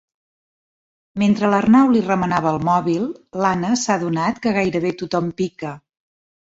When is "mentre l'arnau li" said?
1.23-2.01